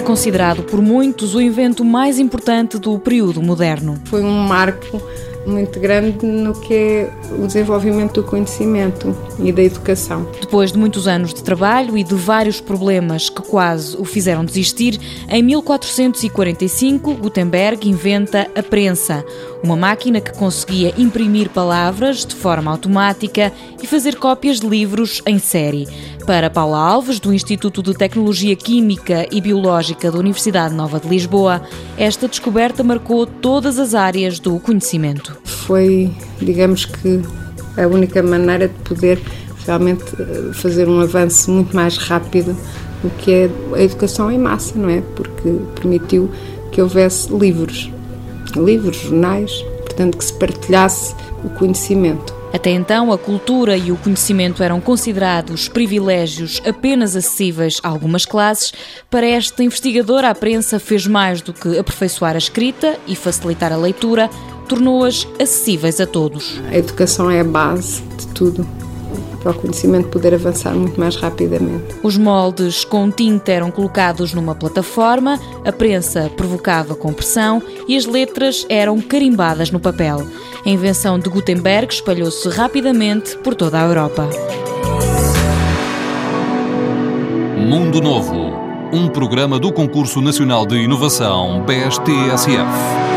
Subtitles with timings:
[0.00, 3.98] considerado por muitos o invento mais importante do período moderno.
[4.04, 5.00] Foi um marco
[5.46, 10.26] muito grande no que é o desenvolvimento do conhecimento e da educação.
[10.40, 14.98] Depois de muitos anos de trabalho e de vários problemas que quase o fizeram desistir,
[15.28, 19.24] em 1445 Gutenberg inventa a prensa,
[19.62, 25.38] uma máquina que conseguia imprimir palavras de forma automática e fazer cópias de livros em
[25.38, 25.86] série.
[26.26, 31.62] Para Paula Alves, do Instituto de Tecnologia Química e Biológica da Universidade Nova de Lisboa,
[31.96, 35.35] esta descoberta marcou todas as áreas do conhecimento.
[35.66, 37.22] Foi, digamos que,
[37.76, 39.20] a única maneira de poder
[39.66, 42.56] realmente eh, fazer um avanço muito mais rápido
[43.02, 45.00] do que é a educação em massa, não é?
[45.14, 46.30] Porque permitiu
[46.70, 47.90] que houvesse livros,
[48.54, 49.50] livros, jornais,
[49.84, 52.35] portanto que se partilhasse o conhecimento.
[52.56, 58.72] Até então, a cultura e o conhecimento eram considerados privilégios apenas acessíveis a algumas classes.
[59.10, 63.76] Para esta investigadora, a prensa fez mais do que aperfeiçoar a escrita e facilitar a
[63.76, 64.30] leitura,
[64.66, 66.58] tornou-as acessíveis a todos.
[66.70, 68.66] A educação é a base de tudo
[69.46, 71.94] para o conhecimento poder avançar muito mais rapidamente.
[72.02, 78.66] Os moldes com tinta eram colocados numa plataforma, a prensa provocava compressão e as letras
[78.68, 80.26] eram carimbadas no papel.
[80.64, 84.28] A invenção de Gutenberg espalhou-se rapidamente por toda a Europa.
[87.56, 88.52] Mundo Novo,
[88.92, 93.15] um programa do Concurso Nacional de Inovação BSTSF.